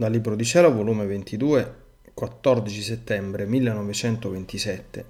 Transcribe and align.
Dal 0.00 0.10
Libro 0.10 0.34
di 0.34 0.46
Cielo, 0.46 0.72
volume 0.72 1.04
22, 1.04 1.74
14 2.14 2.80
settembre 2.80 3.44
1927. 3.44 5.04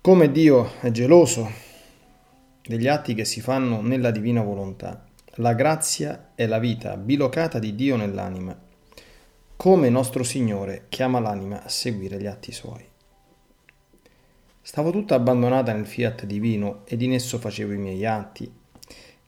Come 0.00 0.32
Dio 0.32 0.80
è 0.80 0.90
geloso 0.90 1.50
degli 2.66 2.88
atti 2.88 3.12
che 3.12 3.26
si 3.26 3.42
fanno 3.42 3.82
nella 3.82 4.10
divina 4.10 4.40
volontà. 4.40 5.04
La 5.34 5.52
grazia 5.52 6.30
è 6.34 6.46
la 6.46 6.58
vita 6.58 6.96
bilocata 6.96 7.58
di 7.58 7.74
Dio 7.74 7.96
nell'anima. 7.96 8.58
Come 9.54 9.90
nostro 9.90 10.22
Signore 10.22 10.86
chiama 10.88 11.20
l'anima 11.20 11.62
a 11.62 11.68
seguire 11.68 12.18
gli 12.18 12.26
atti 12.26 12.52
suoi. 12.52 12.88
Stavo 14.62 14.90
tutta 14.90 15.14
abbandonata 15.14 15.74
nel 15.74 15.84
fiat 15.84 16.24
divino 16.24 16.86
ed 16.86 17.02
in 17.02 17.12
esso 17.12 17.38
facevo 17.38 17.74
i 17.74 17.76
miei 17.76 18.06
atti. 18.06 18.50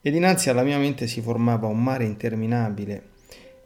E 0.00 0.11
dinanzi 0.11 0.48
alla 0.48 0.62
mia 0.62 0.79
mente 0.79 1.06
si 1.06 1.20
formava 1.20 1.66
un 1.66 1.82
mare 1.82 2.04
interminabile 2.04 3.12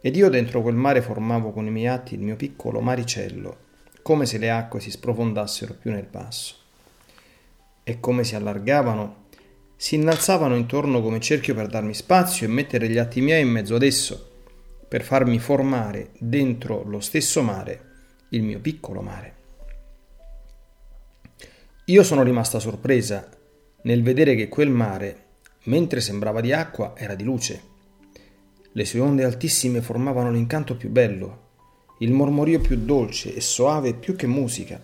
ed 0.01 0.15
io 0.15 0.29
dentro 0.29 0.63
quel 0.63 0.75
mare 0.75 1.01
formavo 1.01 1.51
con 1.51 1.67
i 1.67 1.71
miei 1.71 1.87
atti 1.87 2.15
il 2.15 2.21
mio 2.21 2.35
piccolo 2.35 2.81
maricello, 2.81 3.57
come 4.01 4.25
se 4.25 4.39
le 4.39 4.49
acque 4.49 4.79
si 4.79 4.89
sprofondassero 4.89 5.75
più 5.75 5.91
nel 5.91 6.07
basso. 6.09 6.55
E 7.83 7.99
come 7.99 8.23
si 8.23 8.35
allargavano, 8.35 9.25
si 9.75 9.95
innalzavano 9.95 10.55
intorno 10.55 11.01
come 11.01 11.19
cerchio 11.19 11.53
per 11.53 11.67
darmi 11.67 11.93
spazio 11.93 12.47
e 12.47 12.49
mettere 12.49 12.89
gli 12.89 12.97
atti 12.97 13.21
miei 13.21 13.43
in 13.43 13.49
mezzo 13.49 13.75
ad 13.75 13.83
esso, 13.83 14.29
per 14.87 15.03
farmi 15.03 15.37
formare 15.37 16.09
dentro 16.17 16.83
lo 16.83 16.99
stesso 16.99 17.43
mare 17.43 17.89
il 18.29 18.41
mio 18.41 18.59
piccolo 18.59 19.01
mare. 19.01 19.35
Io 21.85 22.03
sono 22.03 22.23
rimasta 22.23 22.59
sorpresa 22.59 23.29
nel 23.83 24.01
vedere 24.01 24.35
che 24.35 24.49
quel 24.49 24.69
mare, 24.69 25.25
mentre 25.63 26.01
sembrava 26.01 26.41
di 26.41 26.53
acqua, 26.53 26.93
era 26.95 27.13
di 27.15 27.23
luce 27.23 27.69
le 28.73 28.85
sue 28.85 28.99
onde 28.99 29.23
altissime 29.23 29.81
formavano 29.81 30.31
l'incanto 30.31 30.75
più 30.75 30.89
bello, 30.89 31.49
il 31.99 32.11
mormorio 32.11 32.59
più 32.59 32.77
dolce 32.77 33.35
e 33.35 33.41
soave 33.41 33.93
più 33.93 34.15
che 34.15 34.27
musica. 34.27 34.81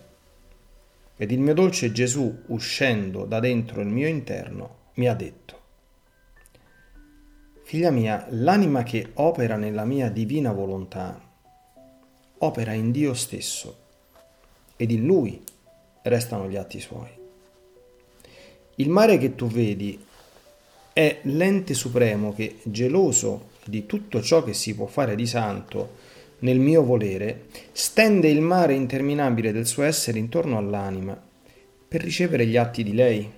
Ed 1.16 1.30
il 1.32 1.40
mio 1.40 1.54
dolce 1.54 1.90
Gesù, 1.90 2.42
uscendo 2.46 3.24
da 3.24 3.40
dentro 3.40 3.80
il 3.80 3.88
mio 3.88 4.06
interno, 4.06 4.76
mi 4.94 5.08
ha 5.08 5.14
detto, 5.14 5.56
Figlia 7.68 7.90
mia, 7.90 8.26
l'anima 8.30 8.82
che 8.82 9.10
opera 9.14 9.56
nella 9.56 9.84
mia 9.84 10.08
divina 10.08 10.52
volontà 10.52 11.20
opera 12.38 12.72
in 12.72 12.90
Dio 12.92 13.12
stesso 13.12 13.76
ed 14.76 14.90
in 14.90 15.04
Lui 15.04 15.42
restano 16.02 16.48
gli 16.48 16.56
atti 16.56 16.80
suoi. 16.80 17.10
Il 18.76 18.88
mare 18.88 19.18
che 19.18 19.34
tu 19.34 19.48
vedi 19.48 20.02
è 20.94 21.18
l'ente 21.24 21.74
supremo 21.74 22.32
che, 22.32 22.58
geloso 22.62 23.47
di 23.68 23.86
tutto 23.86 24.20
ciò 24.20 24.42
che 24.42 24.54
si 24.54 24.74
può 24.74 24.86
fare 24.86 25.14
di 25.14 25.26
santo 25.26 25.96
nel 26.40 26.58
mio 26.58 26.82
volere, 26.82 27.46
stende 27.72 28.28
il 28.28 28.40
mare 28.40 28.74
interminabile 28.74 29.52
del 29.52 29.66
suo 29.66 29.82
essere 29.82 30.18
intorno 30.18 30.56
all'anima 30.56 31.20
per 31.88 32.02
ricevere 32.02 32.46
gli 32.46 32.56
atti 32.56 32.82
di 32.82 32.94
lei 32.94 33.30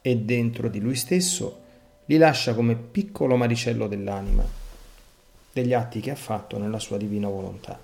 e 0.00 0.16
dentro 0.16 0.68
di 0.68 0.80
lui 0.80 0.94
stesso 0.94 1.62
li 2.06 2.18
lascia 2.18 2.54
come 2.54 2.76
piccolo 2.76 3.36
maricello 3.36 3.88
dell'anima, 3.88 4.46
degli 5.52 5.72
atti 5.72 6.00
che 6.00 6.10
ha 6.10 6.16
fatto 6.16 6.58
nella 6.58 6.78
sua 6.78 6.98
divina 6.98 7.28
volontà. 7.28 7.80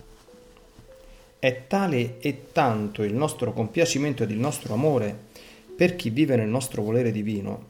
È 1.38 1.62
tale 1.66 2.20
e 2.20 2.48
tanto 2.52 3.02
il 3.02 3.14
nostro 3.14 3.54
compiacimento 3.54 4.22
ed 4.22 4.30
il 4.30 4.38
nostro 4.38 4.74
amore 4.74 5.28
per 5.74 5.96
chi 5.96 6.10
vive 6.10 6.36
nel 6.36 6.48
nostro 6.48 6.82
volere 6.82 7.10
divino, 7.10 7.68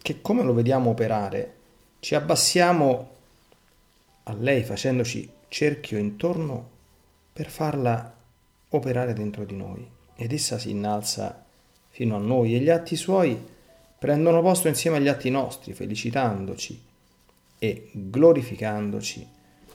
che 0.00 0.22
come 0.22 0.42
lo 0.42 0.54
vediamo 0.54 0.88
operare, 0.88 1.54
ci 2.00 2.14
abbassiamo 2.14 3.10
a 4.30 4.34
lei 4.34 4.62
facendoci 4.62 5.28
cerchio 5.48 5.98
intorno 5.98 6.68
per 7.32 7.48
farla 7.50 8.16
operare 8.70 9.12
dentro 9.12 9.44
di 9.44 9.56
noi 9.56 9.86
ed 10.14 10.32
essa 10.32 10.58
si 10.58 10.70
innalza 10.70 11.44
fino 11.88 12.16
a 12.16 12.20
noi 12.20 12.54
e 12.54 12.60
gli 12.60 12.70
atti 12.70 12.94
suoi 12.96 13.36
prendono 13.98 14.40
posto 14.40 14.68
insieme 14.68 14.96
agli 14.96 15.08
atti 15.08 15.28
nostri, 15.30 15.72
felicitandoci 15.72 16.82
e 17.58 17.90
glorificandoci 17.92 19.26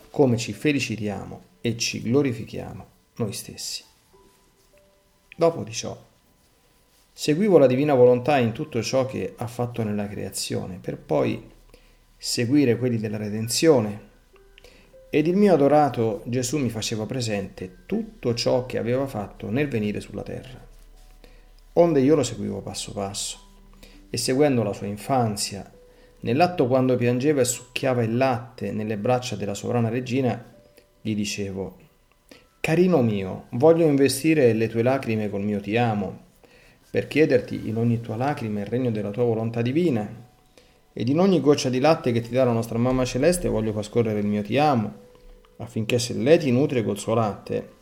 come 0.10 0.38
ci 0.38 0.54
felicitiamo 0.54 1.44
e 1.62 1.78
ci 1.78 2.02
glorifichiamo 2.02 2.86
noi 3.18 3.34
stessi. 3.34 3.84
Dopo 5.36 5.64
di 5.64 5.74
ciò, 5.74 6.02
seguivo 7.12 7.58
la 7.58 7.68
divina 7.68 7.94
volontà 7.94 8.38
in 8.38 8.54
tutto 8.54 8.82
ciò 8.82 9.06
che 9.06 9.34
ha 9.36 9.48
fatto 9.48 9.84
nella 9.84 10.08
creazione, 10.08 10.80
per 10.80 10.98
poi 10.98 11.52
seguire 12.18 12.78
quelli 12.78 12.98
della 12.98 13.18
redenzione, 13.18 14.14
ed 15.10 15.28
il 15.28 15.36
mio 15.36 15.54
adorato 15.54 16.22
Gesù 16.26 16.58
mi 16.58 16.70
faceva 16.70 17.06
presente 17.06 17.78
tutto 17.86 18.34
ciò 18.34 18.66
che 18.66 18.78
aveva 18.78 19.08
fatto 19.08 19.50
nel 19.50 19.68
venire 19.68 20.00
sulla 20.00 20.24
terra. 20.24 20.64
Onde 21.74 22.00
io 22.00 22.16
lo 22.16 22.24
seguivo 22.24 22.62
passo 22.62 22.92
passo, 22.94 23.40
e 24.10 24.18
seguendo 24.18 24.64
la 24.64 24.74
sua 24.74 24.88
infanzia, 24.88 25.70
nell'atto 26.22 26.68
quando 26.68 26.96
piangeva 26.96 27.42
e 27.42 27.46
succhiava 27.46 28.04
il 28.04 28.16
latte 28.18 28.72
nelle 28.72 28.98
braccia 28.98 29.36
della 29.36 29.54
sovrana 29.54 29.90
regina, 29.90 30.44
gli 31.02 31.14
dicevo, 31.14 31.78
Carino 32.60 33.02
mio, 33.02 33.46
voglio 33.52 33.86
investire 33.86 34.54
le 34.54 34.68
tue 34.68 34.82
lacrime 34.82 35.30
col 35.30 35.44
mio 35.44 35.62
ti 35.62 35.78
amo, 35.78 36.24
per 36.90 37.08
chiederti 37.08 37.68
in 37.68 37.78
ogni 37.78 38.02
tua 38.02 38.16
lacrima 38.16 38.62
il 38.62 38.66
regno 38.66 38.90
della 38.90 39.12
tua 39.12 39.24
volontà 39.24 39.62
divina, 39.62 40.25
ed 40.98 41.10
in 41.10 41.20
ogni 41.20 41.42
goccia 41.42 41.68
di 41.68 41.80
latte 41.80 42.14
che 42.14 42.22
ti 42.22 42.30
dà 42.30 42.46
la 42.46 42.54
nostra 42.54 42.78
mamma 42.78 43.04
celeste 43.04 43.50
voglio 43.50 43.74
far 43.74 43.84
scorrere 43.84 44.20
il 44.20 44.28
mio 44.28 44.42
ti 44.42 44.58
amo, 44.58 44.94
affinché 45.58 46.00
se 46.00 46.14
lei 46.14 46.40
ti 46.40 46.52
nutre 46.52 46.86
col 46.86 46.98
suo 46.98 47.14
latte, 47.14 47.74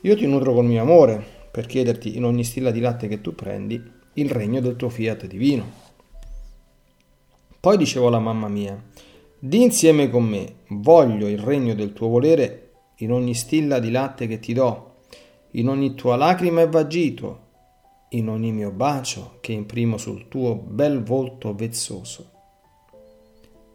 io 0.00 0.16
ti 0.16 0.26
nutro 0.26 0.54
col 0.54 0.64
mio 0.64 0.80
amore, 0.80 1.22
per 1.50 1.66
chiederti 1.66 2.16
in 2.16 2.24
ogni 2.24 2.44
stilla 2.44 2.70
di 2.70 2.80
latte 2.80 3.08
che 3.08 3.20
tu 3.20 3.34
prendi 3.34 3.78
il 4.14 4.30
regno 4.30 4.62
del 4.62 4.74
tuo 4.76 4.88
fiat 4.88 5.26
divino. 5.26 5.70
Poi 7.60 7.76
dicevo 7.76 8.06
alla 8.06 8.20
mamma 8.20 8.48
mia, 8.48 8.82
di 9.38 9.62
insieme 9.62 10.08
con 10.08 10.24
me, 10.24 10.60
voglio 10.68 11.28
il 11.28 11.38
regno 11.38 11.74
del 11.74 11.92
tuo 11.92 12.08
volere 12.08 12.70
in 12.96 13.12
ogni 13.12 13.34
stilla 13.34 13.80
di 13.80 13.90
latte 13.90 14.26
che 14.26 14.38
ti 14.38 14.54
do, 14.54 15.00
in 15.50 15.68
ogni 15.68 15.94
tua 15.94 16.16
lacrima 16.16 16.62
e 16.62 16.68
vagito, 16.68 17.40
in 18.10 18.30
ogni 18.30 18.50
mio 18.50 18.70
bacio 18.70 19.36
che 19.40 19.52
imprimo 19.52 19.98
sul 19.98 20.28
tuo 20.28 20.54
bel 20.54 21.02
volto 21.02 21.54
vezzoso. 21.54 22.30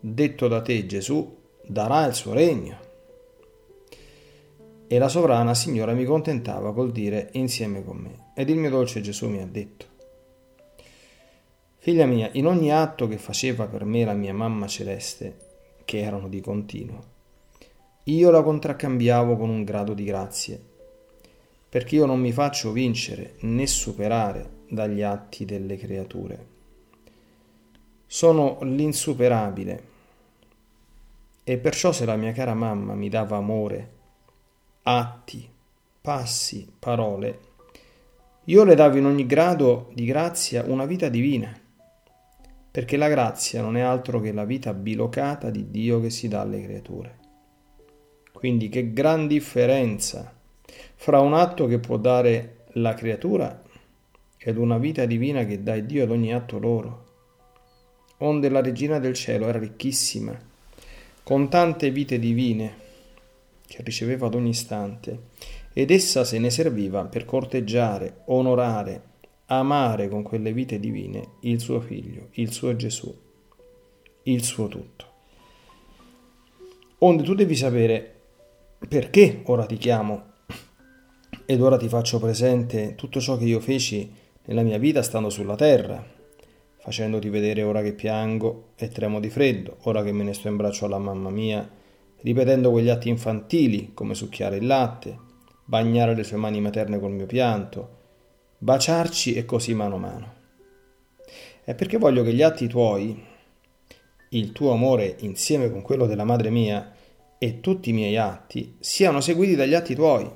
Detto 0.04 0.48
da 0.48 0.64
te 0.64 0.88
Gesù, 0.88 1.38
darà 1.64 2.08
il 2.08 2.16
suo 2.16 2.34
regno 2.34 2.80
e 4.88 4.98
la 4.98 5.08
sovrana 5.08 5.54
signora 5.54 5.94
mi 5.94 6.06
contentava 6.06 6.74
col 6.74 6.92
dire 6.92 7.30
insieme 7.34 7.84
con 7.84 7.98
me. 7.98 8.32
Ed 8.34 8.50
il 8.50 8.58
mio 8.58 8.72
dolce 8.72 9.02
Gesù 9.02 9.30
mi 9.30 9.40
ha 9.40 9.46
detto, 9.46 9.86
Figlia 11.78 12.08
mia, 12.08 12.32
in 12.34 12.48
ogni 12.48 12.72
atto 12.72 13.08
che 13.08 13.20
faceva 13.20 13.68
per 13.68 13.86
me 13.86 14.04
la 14.04 14.14
mia 14.14 14.34
mamma 14.34 14.66
celeste, 14.66 15.38
che 15.86 16.00
erano 16.00 16.28
di 16.30 16.42
continuo, 16.42 17.04
io 18.06 18.32
la 18.32 18.42
contraccambiavo 18.42 19.38
con 19.38 19.50
un 19.50 19.64
grado 19.64 19.94
di 19.94 20.04
grazie, 20.04 20.60
perché 21.70 21.98
io 21.98 22.08
non 22.08 22.20
mi 22.20 22.32
faccio 22.32 22.72
vincere 22.72 23.36
né 23.42 23.68
superare 23.68 24.50
dagli 24.68 25.04
atti 25.04 25.46
delle 25.46 25.78
creature. 25.78 26.48
Sono 28.08 28.58
l'insuperabile, 28.64 29.90
e 31.44 31.58
perciò 31.58 31.92
se 31.92 32.06
la 32.06 32.16
mia 32.16 32.32
cara 32.32 32.54
mamma 32.54 32.94
mi 32.94 33.10
dava 33.10 33.38
amore, 33.38 33.92
atti, 34.84 35.50
passi, 36.02 36.72
parole, 36.78 37.40
io 38.46 38.64
le 38.64 38.76
davo 38.76 38.98
in 38.98 39.06
ogni 39.06 39.26
grado 39.26 39.92
di 39.94 40.06
grazia 40.06 40.64
una 40.66 40.86
vita 40.86 41.10
divina, 41.10 41.56
perché 42.72 42.98
la 42.98 43.08
grazia 43.08 43.62
non 43.62 43.78
è 43.78 43.82
altro 43.82 44.20
che 44.20 44.32
la 44.32 44.46
vita 44.46 44.74
bilocata 44.74 45.50
di 45.50 45.70
Dio 45.70 46.00
che 46.00 46.10
si 46.10 46.28
dà 46.28 46.42
alle 46.42 46.64
creature. 46.64 47.20
Quindi 48.32 48.70
che 48.70 48.94
gran 48.94 49.28
differenza 49.28 50.34
fra 50.96 51.20
un 51.20 51.34
atto 51.34 51.68
che 51.68 51.80
può 51.80 51.98
dare 51.98 52.66
la 52.76 52.94
creatura 52.94 53.62
ed 54.38 54.58
una 54.58 54.78
vita 54.78 55.06
divina 55.06 55.46
che 55.46 55.62
dà 55.62 55.78
Dio 55.78 56.04
ad 56.04 56.12
ogni 56.12 56.34
atto 56.34 56.58
loro. 56.58 57.06
Onde 58.20 58.50
la 58.50 58.62
regina 58.62 58.98
del 58.98 59.14
cielo 59.14 59.48
era 59.48 59.60
ricchissima, 59.60 60.36
con 61.32 61.48
tante 61.48 61.92
vite 61.92 62.20
divine, 62.20 62.76
che 63.66 63.82
riceveva 63.84 64.28
ad 64.28 64.36
ogni 64.36 64.50
istante, 64.50 65.28
ed 65.72 65.90
essa 65.90 66.26
se 66.26 66.38
ne 66.40 66.50
serviva 66.50 67.06
per 67.06 67.24
corteggiare, 67.24 68.24
onorare, 68.26 69.02
amare 69.46 70.10
con 70.10 70.24
quelle 70.24 70.52
vite 70.52 70.78
divine 70.78 71.36
il 71.44 71.62
suo 71.62 71.80
figlio, 71.80 72.28
il 72.32 72.52
suo 72.52 72.76
Gesù, 72.76 73.18
il 74.24 74.44
suo 74.44 74.68
tutto. 74.68 75.06
Onde 76.98 77.24
tu 77.24 77.34
devi 77.34 77.56
sapere 77.56 78.14
perché 78.86 79.40
ora 79.46 79.66
ti 79.66 79.78
chiamo 79.78 80.24
ed 81.46 81.62
ora 81.62 81.78
ti 81.78 81.88
faccio 81.88 82.20
presente 82.20 82.96
tutto 82.96 83.22
ciò 83.22 83.38
che 83.38 83.46
io 83.46 83.62
feci 83.62 84.14
nella 84.48 84.64
mia 84.64 84.78
vita 84.78 85.02
stando 85.02 85.30
sulla 85.30 85.56
terra, 85.56 86.06
facendoti 86.82 87.30
vedere 87.30 87.62
ora 87.62 87.84
che 87.84 87.94
piango 87.94 88.70
e 88.76 88.88
tremo 88.88 89.20
di 89.20 89.30
freddo, 89.30 89.78
ora 89.84 90.02
che 90.04 90.12
me 90.12 90.24
ne 90.24 90.34
sto 90.34 90.48
in 90.48 90.56
braccio 90.56 90.86
alla 90.86 90.98
mamma 90.98 91.30
mia 91.30 91.70
ripetendo 92.22 92.72
quegli 92.72 92.90
atti 92.90 93.08
infantili 93.08 93.92
come 93.94 94.16
succhiare 94.16 94.58
il 94.58 94.66
latte, 94.66 95.18
bagnare 95.64 96.16
le 96.16 96.24
sue 96.24 96.38
mani 96.38 96.60
materne 96.60 97.00
col 97.00 97.12
mio 97.12 97.28
pianto, 97.28 98.00
baciarci 98.58 99.34
e 99.36 99.46
così 99.46 99.74
mano 99.76 99.96
a 99.96 100.00
mano. 100.00 100.34
È 101.64 101.76
perché 101.76 101.98
voglio 101.98 102.24
che 102.24 102.34
gli 102.34 102.42
atti 102.42 102.68
tuoi, 102.68 103.24
il 104.30 104.52
tuo 104.52 104.72
amore 104.72 105.16
insieme 105.20 105.70
con 105.70 105.82
quello 105.82 106.08
della 106.08 106.24
madre 106.24 106.50
mia 106.50 106.94
e 107.38 107.60
tutti 107.60 107.92
i 107.92 107.94
miei 107.94 108.18
atti 108.18 108.78
siano 108.80 109.22
seguiti 109.22 109.56
dagli 109.56 109.76
atti 109.76 109.94
tuoi, 109.94 110.30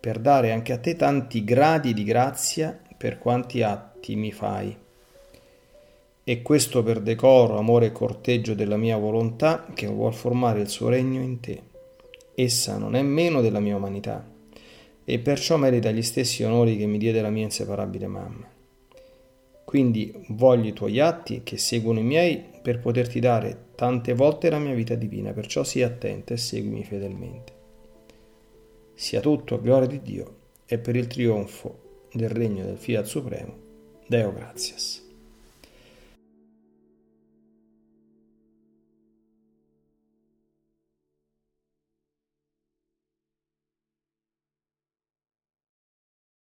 per 0.00 0.18
dare 0.20 0.52
anche 0.52 0.72
a 0.72 0.78
te 0.78 0.96
tanti 0.96 1.44
gradi 1.44 1.92
di 1.92 2.04
grazia 2.04 2.78
per 2.96 3.18
quanti 3.18 3.62
atti 3.62 4.16
mi 4.16 4.32
fai 4.32 4.84
e 6.28 6.42
questo 6.42 6.82
per 6.82 7.02
decoro, 7.02 7.56
amore 7.56 7.86
e 7.86 7.92
corteggio 7.92 8.54
della 8.54 8.76
mia 8.76 8.96
volontà 8.96 9.64
che 9.72 9.86
vuol 9.86 10.12
formare 10.12 10.60
il 10.60 10.68
suo 10.68 10.88
regno 10.88 11.22
in 11.22 11.38
te. 11.38 11.62
Essa 12.34 12.78
non 12.78 12.96
è 12.96 13.02
meno 13.02 13.40
della 13.40 13.60
mia 13.60 13.76
umanità 13.76 14.28
e 15.04 15.18
perciò 15.20 15.56
merita 15.56 15.92
gli 15.92 16.02
stessi 16.02 16.42
onori 16.42 16.76
che 16.76 16.86
mi 16.86 16.98
diede 16.98 17.20
la 17.20 17.30
mia 17.30 17.44
inseparabile 17.44 18.08
mamma. 18.08 18.50
Quindi 19.64 20.12
voglio 20.30 20.70
i 20.70 20.72
tuoi 20.72 20.98
atti 20.98 21.42
che 21.44 21.58
seguono 21.58 22.00
i 22.00 22.04
miei 22.04 22.42
per 22.60 22.80
poterti 22.80 23.20
dare 23.20 23.66
tante 23.76 24.12
volte 24.12 24.50
la 24.50 24.58
mia 24.58 24.74
vita 24.74 24.96
divina, 24.96 25.32
perciò 25.32 25.62
sii 25.62 25.84
attenta 25.84 26.34
e 26.34 26.38
seguimi 26.38 26.82
fedelmente. 26.82 27.52
Sia 28.94 29.20
tutto 29.20 29.54
a 29.54 29.58
gloria 29.58 29.86
di 29.86 30.02
Dio 30.02 30.36
e 30.66 30.78
per 30.78 30.96
il 30.96 31.06
trionfo 31.06 32.08
del 32.12 32.30
regno 32.30 32.64
del 32.64 32.78
Fiat 32.78 33.04
Supremo. 33.04 33.54
Deo 34.08 34.32
gratias. 34.32 35.05